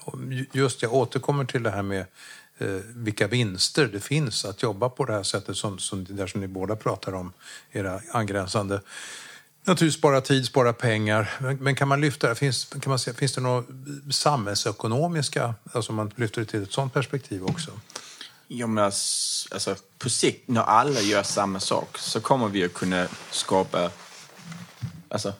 [0.00, 0.18] Och
[0.52, 2.06] Just jag återkommer till det här med
[2.58, 6.40] eh, vilka vinster det finns att jobba på det här sättet som, som, där som
[6.40, 7.32] ni båda pratar om,
[7.72, 8.80] era angränsande.
[9.64, 11.30] Naturligtvis spara tid, spara pengar.
[11.38, 12.34] Men, men kan man lyfta det?
[12.34, 13.64] Finns, kan man se, finns det några
[14.10, 17.70] samhällsekonomiska, alltså om man lyfter det till ett sådant perspektiv också?
[18.48, 23.06] Ja, men alltså, på sikt, när alla gör samma sak, så kommer vi att kunna
[23.30, 23.90] skapa,
[25.08, 25.32] alltså,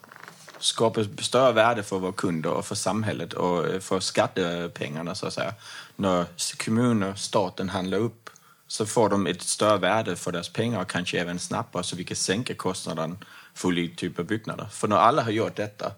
[0.64, 5.33] skapa större värde för våra kunder och för samhället och eh, för skattepengarna, så att
[5.33, 5.55] säga.
[5.96, 6.27] När
[6.64, 8.31] kommuner, staten handlar upp
[8.66, 12.05] så får de ett större värde för deras pengar och kanske även snabbare så vi
[12.05, 13.18] kan sänka kostnaden
[13.55, 14.66] för olika typer av byggnader.
[14.70, 15.92] För när alla har gjort detta,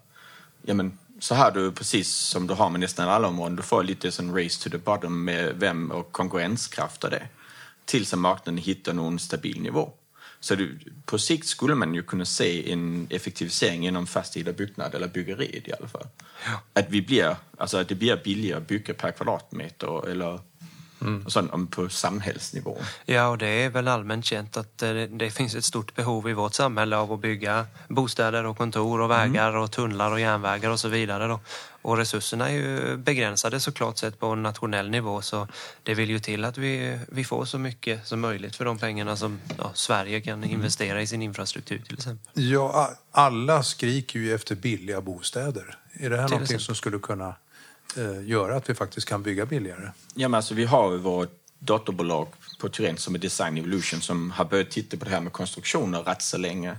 [0.61, 3.83] ja men så har du precis som du har med nästan alla områden, du får
[3.83, 7.27] lite sån race to the bottom med vem och konkurrenskraft och det.
[7.85, 9.91] Tills att marknaden hittar någon stabil nivå.
[10.47, 15.07] Så du, på sikt skulle man ju kunna se en effektivisering inom fastigheter, byggnad eller
[15.07, 16.07] byggeriet i alla fall.
[16.73, 20.39] Att, vi blir, alltså att det blir billigare att bygga per kvadratmeter eller
[21.25, 22.77] och sånt, om på samhällsnivå.
[23.05, 26.29] Ja, och det är väl allmänt känt att eh, det, det finns ett stort behov
[26.29, 30.69] i vårt samhälle av att bygga bostäder och kontor och vägar och tunnlar och järnvägar
[30.69, 31.27] och så vidare.
[31.27, 31.39] Då.
[31.87, 35.47] Och resurserna är ju begränsade såklart sett på en nationell nivå så
[35.83, 39.15] det vill ju till att vi, vi får så mycket som möjligt för de pengarna
[39.15, 42.43] som ja, Sverige kan investera i sin infrastruktur till exempel.
[42.43, 45.77] Ja, alla skriker ju efter billiga bostäder.
[45.93, 46.65] Är det här någonting exempel.
[46.65, 47.35] som skulle kunna
[47.97, 49.91] eh, göra att vi faktiskt kan bygga billigare?
[50.13, 52.27] Ja, men alltså, vi har ju vårt dotterbolag
[52.59, 56.03] på Turen som är Design Evolution som har börjat titta på det här med konstruktioner
[56.03, 56.77] rätt så länge.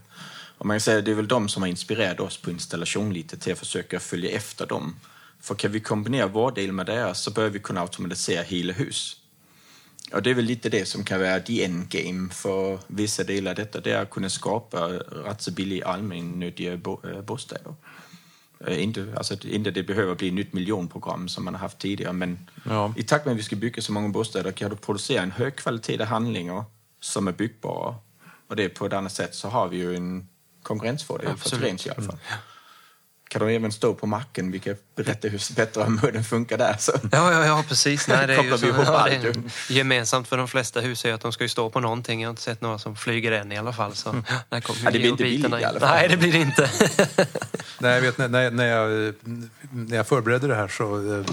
[0.59, 3.39] Och man kan säga det är väl de som har inspirerat oss på installation lite
[3.39, 4.97] till att försöka följa efter dem.
[5.41, 9.17] För kan vi kombinera vår del med deras så bör vi kunna automatisera hela hus.
[10.13, 13.57] Och det är väl lite det som kan vara the endgame för vissa delar av
[13.57, 13.81] detta.
[13.81, 17.75] Det är att kunna skapa rätt så billiga allmännyttiga eh, bostäder.
[18.67, 22.13] Eh, Inte, alltså, inte det behöver bli ett nytt miljonprogram som man har haft tidigare,
[22.13, 22.95] men Ja.
[22.97, 26.05] i takt med att vi ska bygga så många bostäder kan du producera en högkvalitativa
[26.05, 26.65] handlingar
[27.01, 27.95] som är byggbara.
[28.49, 30.29] Och det på ett annat sätt så har vi ju en
[30.63, 31.51] konkurrensfördel för.
[31.51, 32.19] Thorens i alla fall.
[33.29, 36.77] Kan de även stå på macken, vilket berättar hur bättre om hur den funkar där.
[36.79, 36.93] Så.
[37.13, 38.09] Ja, ja, ja precis.
[38.09, 40.81] Nej, det är ju Kopplar vi så, ihop ja, det är gemensamt för de flesta
[40.81, 42.21] hus är att de ska ju stå på någonting.
[42.21, 43.95] Jag har inte sett några som flyger än i alla fall.
[43.95, 44.11] Så
[44.49, 44.85] där kommer Mm.
[44.85, 45.89] Ja, det blir inte billigt i alla fall.
[45.91, 46.71] Nej, det blir det inte.
[47.81, 49.15] Nej, jag vet, när, när, när, jag,
[49.71, 51.27] när jag förberedde det här så eh,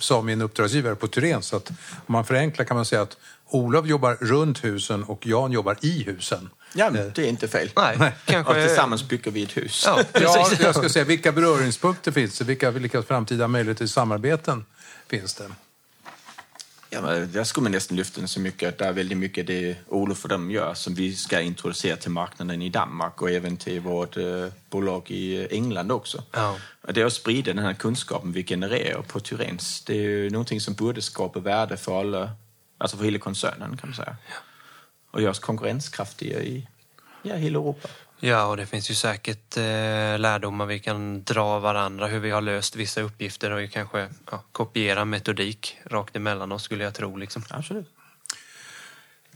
[0.00, 1.70] sa min uppdragsgivare på Turen så att
[2.06, 6.02] om man förenklar kan man säga att Olof jobbar runt husen och Jan jobbar i
[6.02, 6.50] husen.
[6.74, 7.70] Ja, men det är inte fel.
[7.76, 8.52] Nej, kanske...
[8.52, 9.82] Och tillsammans bygger vi ett hus.
[9.86, 12.44] Ja, Ja, jag ska säga, vilka beröringspunkter finns det?
[12.44, 14.64] Vilka, vilka framtida möjligheter till samarbeten
[15.08, 15.44] finns det?
[16.94, 19.46] Ja, men där skulle man nästan lyfta den så mycket att det är väldigt mycket
[19.46, 23.56] det Olof och de gör som vi ska introducera till marknaden i Danmark och även
[23.56, 26.22] till vårt eh, bolag i England också.
[26.32, 26.56] Ja.
[26.82, 29.82] Och Det är att sprida den här kunskapen vi genererar på Tyrens.
[29.84, 32.30] Det är ju någonting som borde skapa värde för alla,
[32.78, 34.16] alltså för hela koncernen kan man säga.
[35.12, 36.68] Och göra oss konkurrenskraftiga i
[37.22, 37.88] ja, hela Europa.
[38.20, 39.62] Ja, och det finns ju säkert eh,
[40.18, 44.42] lärdomar vi kan dra av varandra, hur vi har löst vissa uppgifter och kanske ja,
[44.52, 47.16] kopiera metodik rakt emellan oss skulle jag tro.
[47.16, 47.42] Liksom.
[47.50, 47.86] Absolut.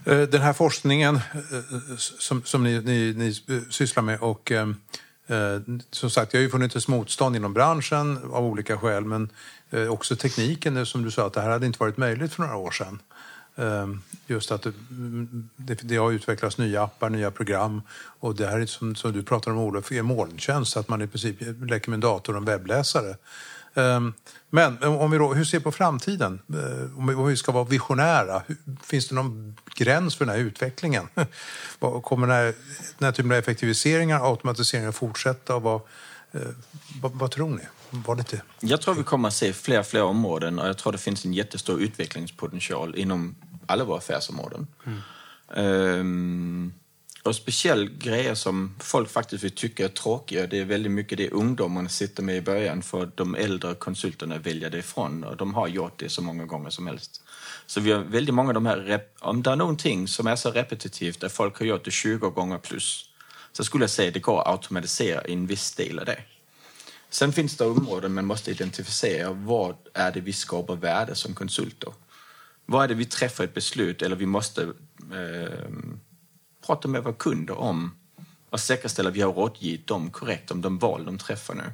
[0.05, 3.33] Eh, Den här forskningen eh, som, som ni, ni, ni
[3.69, 4.69] sysslar med och eh,
[5.27, 5.59] eh,
[5.91, 9.29] som sagt, det har ju funnits ett motstånd inom branschen av olika skäl men
[9.69, 12.55] eh, också tekniken, som du sa, att det här hade inte varit möjligt för några
[12.55, 12.99] år sedan.
[13.57, 14.67] Ehm, just att
[15.57, 17.81] det, det, har utvecklats nya appar, nya program
[18.19, 21.07] och det här är som, som du pratar om Olof, är molntjänst, att man i
[21.07, 23.15] princip leker med en dator och en webbläsare.
[23.73, 24.13] Ehm,
[24.49, 26.39] men om vi då, hur ser vi på framtiden?
[26.49, 28.41] Ehm, om vi, ska vara visionära,
[28.83, 31.07] finns det någon gräns för den här utvecklingen?
[32.03, 32.53] Kommer den här,
[32.97, 35.55] den här typen av effektiviseringar och automatiseringar fortsätta?
[35.55, 35.81] Och vad,
[37.01, 37.61] vad, vad tror ni?
[37.89, 38.41] Var lite...
[38.59, 41.25] Jag tror vi kommer att se fler och fler områden och jag tror det finns
[41.25, 43.35] en jättestor utvecklingspotential inom
[43.67, 44.67] alla våra affärsområden.
[45.55, 46.73] Ehm,
[47.23, 51.29] och speciellt grejer som folk faktiskt vill tycka är tråkiga, det är väldigt mycket det
[51.29, 55.67] ungdomarna sitter med i början för de äldre konsulterna väljer det ifrån och de har
[55.67, 57.21] gjort det så många gånger som helst.
[57.65, 60.51] Så vi har väldigt många av de här, om det är någonting som är så
[60.51, 63.09] repetitivt där folk har gjort det 20 gånger plus,
[63.51, 66.19] så skulle jag säga att det går att automatisera en viss del av det.
[67.09, 69.31] Sen finns det områden man måste identifiera.
[69.31, 71.93] Vad är det vi skapar värde som konsulter?
[72.69, 74.61] Vad är det vi träffar ett beslut eller vi måste
[75.13, 75.69] eh,
[76.65, 77.91] prata med våra kunder om
[78.49, 81.73] och säkerställa att vi har rådgivit dem korrekt om de val de träffar nu.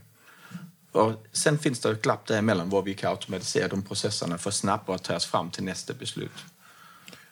[0.91, 4.56] Och sen finns det ett glapp däremellan var vi kan automatisera de processerna för att
[4.56, 6.32] snabbare ta oss fram till nästa beslut.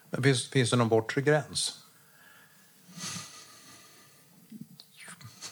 [0.09, 1.77] Men Finns, finns det någon bortre gräns?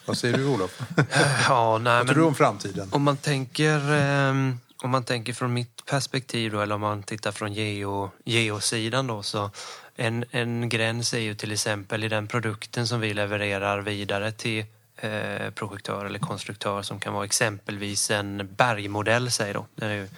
[0.06, 0.82] Vad säger du Olof?
[1.48, 2.90] Ja, nej, Vad tror du om framtiden?
[2.92, 7.32] Om man tänker, ehm, om man tänker från mitt perspektiv då, eller om man tittar
[7.32, 9.52] från geo, geosidan då, så
[9.96, 14.66] en, en gräns är ju till exempel i den produkten som vi levererar vidare till
[14.98, 19.66] eh, projektör eller konstruktör som kan vara exempelvis en bergmodell, säger då.
[19.76, 20.10] Det är ju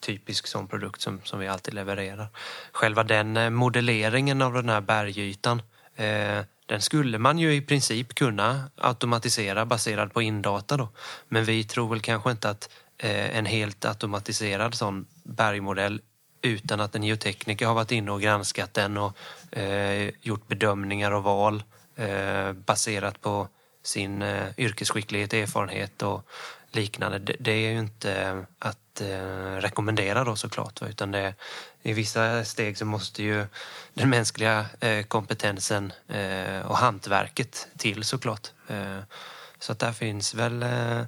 [0.00, 2.26] typisk sån produkt som, som vi alltid levererar.
[2.72, 5.62] Själva den eh, modelleringen av den här bergytan
[5.96, 10.88] eh, den skulle man ju i princip kunna automatisera baserad på indata då.
[11.28, 16.00] Men vi tror väl kanske inte att Eh, en helt automatiserad sån bergmodell
[16.42, 19.16] utan att en geotekniker har varit inne och granskat den och
[19.58, 21.62] eh, gjort bedömningar och val
[21.96, 23.48] eh, baserat på
[23.82, 26.28] sin eh, yrkesskicklighet, erfarenhet och
[26.70, 27.18] liknande.
[27.18, 30.80] Det, det är ju inte att eh, rekommendera då såklart.
[30.80, 31.34] va, Utan det,
[31.82, 33.46] I vissa steg så måste ju
[33.94, 38.48] den mänskliga eh, kompetensen eh, och hantverket till såklart.
[38.68, 38.98] Eh,
[39.58, 41.02] så att där finns väl eh,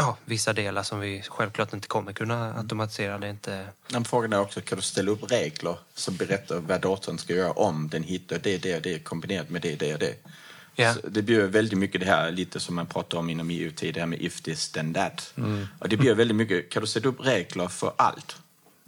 [0.00, 3.18] ja, vissa delar som vi självklart inte kommer kunna automatisera.
[3.18, 3.66] Det inte...
[3.92, 7.52] Men frågan är också, kan du ställa upp regler som berättar vad datorn ska göra
[7.52, 10.14] om den hittar det, det och det kombinerat med det, det och det?
[10.74, 10.94] Ja.
[10.94, 14.00] Så det blir väldigt mycket det här lite som man pratar om inom IoT, det
[14.00, 15.34] här med if this then that.
[15.78, 18.36] Och det blir väldigt mycket, kan du sätta upp regler för allt?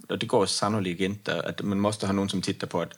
[0.09, 1.41] Och Det går sannolikt inte.
[1.41, 2.93] Att man måste ha någon som tittar på att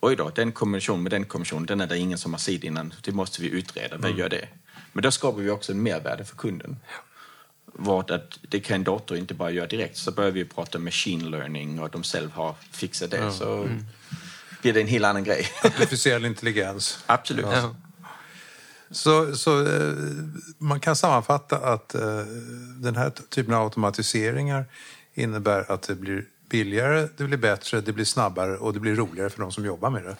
[0.00, 2.94] oj då, den kombinationen med den kombinationen, den är det ingen som har sett innan.
[3.02, 4.48] Det måste vi utreda, vad gör det?
[4.92, 6.76] Men då skapar vi också en mervärde för kunden.
[7.72, 9.96] Vart att det kan en dator inte bara göra direkt.
[9.96, 13.32] Så börjar vi prata machine learning och de själv har fixat det.
[13.32, 13.68] Så
[14.62, 15.48] blir det en helt annan grej.
[15.64, 16.98] Artificiell intelligens.
[17.06, 17.46] Absolut.
[17.52, 17.74] Ja.
[18.90, 19.92] Så, så eh,
[20.58, 22.20] man kan sammanfatta att eh,
[22.76, 24.64] den här typen av automatiseringar
[25.14, 29.30] innebär att det blir billigare, det blir bättre, det blir snabbare och det blir roligare
[29.30, 30.16] för de som jobbar med det.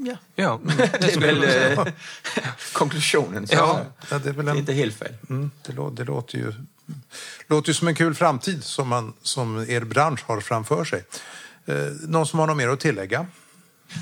[0.00, 0.16] Ja.
[0.36, 0.60] Ja,
[1.00, 1.44] Det är väl
[1.76, 1.86] eh,
[2.72, 3.46] konklusionen.
[3.46, 3.80] Så Ja.
[4.10, 5.14] Ja, det är väl det är en, inte helt fel.
[5.30, 6.52] mm, det, lå, det låter ju
[7.46, 11.04] låter ju som en kul framtid som, man, som er bransch har framför sig.
[11.66, 11.74] Eh,
[12.08, 13.26] någon som har något mer att tillägga?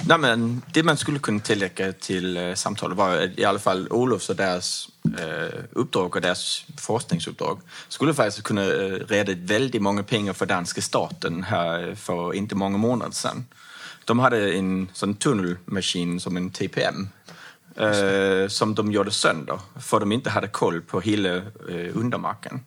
[0.07, 4.31] Nej, men det man skulle kunna tillägga till eh, samtalet var i alla fall Olofs
[4.31, 10.33] och deras eh, uppdrag och deras forskningsuppdrag skulle faktiskt kunna eh, rädda väldigt många pengar
[10.33, 13.47] för danska staten här för inte många månader sedan.
[14.09, 17.09] De hade en sån tunnelmaskin som en TPM
[17.77, 21.43] eh, som de gjorde sönder för de inte hade koll på hela eh,
[21.95, 22.61] undermarken.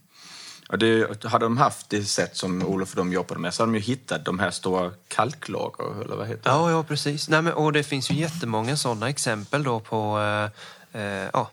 [0.70, 3.72] Och det, hade de haft det sätt som Olof och de jobbade med så hade
[3.72, 6.50] de ju hittat de här stora kalklager, eller vad heter det?
[6.50, 7.30] Ja, ja precis.
[7.30, 11.52] Nej, men, och det finns ju jättemånga sådana exempel då på eh, eh, ja,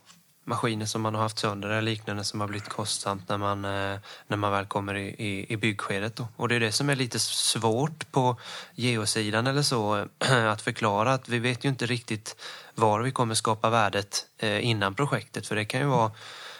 [0.48, 3.98] maskiner som man har haft sönder eller liknande som har blivit kostsamt när man, eh,
[4.26, 6.16] när man väl kommer i, i, i byggskedet.
[6.16, 6.28] Då.
[6.36, 8.36] Och det är det som är lite svårt på
[8.74, 12.36] geosidan eller så eh, att förklara att vi vet ju inte riktigt
[12.74, 15.46] var vi kommer skapa värdet eh, innan projektet.
[15.46, 16.10] För det kan ju vara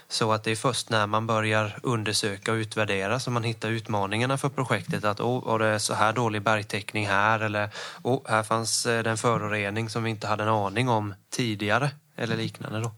[0.09, 4.39] så att det är först när man börjar undersöka och utvärdera som man hittar utmaningarna
[4.39, 5.05] för projektet.
[5.05, 7.71] Att oh, var det så här dålig bergtäckning här eller
[8.03, 12.37] oh, här fanns det en förorening som vi inte hade en aning om tidigare eller
[12.37, 12.81] liknande.
[12.81, 12.93] Då.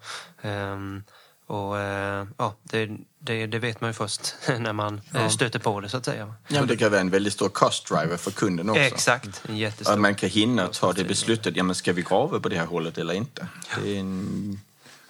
[0.49, 1.03] Ehm,
[1.47, 5.81] och eh, ja, det, det, det vet man ju först när man eh, stöter på
[5.81, 6.35] det så att säga.
[6.49, 8.83] Ja, det kan vara en väldigt stor cost driver för kunden också.
[8.83, 9.95] Exakt, en jättestor.
[9.95, 12.67] Att man kan hinna ta det beslutet, ja men ska vi grava på det här
[12.67, 13.47] hållet eller inte?
[13.83, 14.61] Det är en,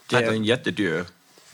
[0.07, 1.05] det är en jättedyr...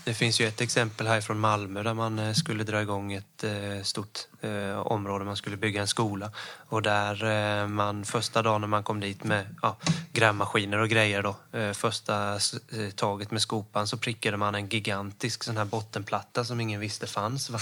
[0.05, 3.45] Det finns ju ett exempel här från Malmö där man eh, skulle dra igång ett
[3.83, 5.25] stort eh, område.
[5.25, 6.31] Man skulle bygga en skola.
[6.69, 9.77] Och där eh, man första dagen när man kom dit med ja,
[10.13, 11.59] grävmaskiner och grejer då.
[11.59, 16.61] Eh, första eh, taget med skopan så prickade man en gigantisk sån här bottenplatta som
[16.61, 17.51] ingen visste fanns.
[17.51, 17.59] Va?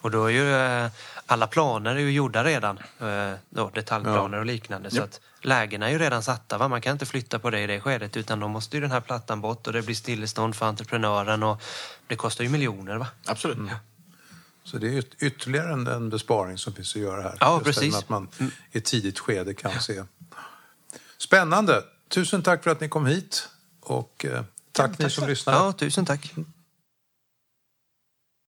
[0.00, 0.90] Och då är ju eh,
[1.26, 2.78] alla planer är ju gjorda redan.
[3.00, 4.90] Eh, då, detaljplaner och liknande.
[4.90, 5.04] Så Japp.
[5.04, 6.58] att lägena är ju redan satta.
[6.58, 6.68] Va?
[6.68, 9.00] Man kan inte flytta på det i det skedet utan då måste ju den här
[9.00, 11.62] plattan bort och det blir stillestånd för entreprenören och
[12.06, 12.96] det kostar ju miljoner.
[12.96, 13.06] va?
[13.26, 13.58] Absolut.
[14.64, 17.36] Så det är yt- ytterligare en, en besparing som finns att göra här.
[17.40, 17.96] Ja, Just precis.
[17.96, 18.28] Att man
[18.72, 20.04] i ett tidigt skede kan se.
[21.18, 21.82] Spännande!
[22.08, 23.48] Tusen tack för att ni kom hit
[23.80, 25.52] och eh, tack ni som lyssnar.
[25.54, 26.34] Ja, tusen tack.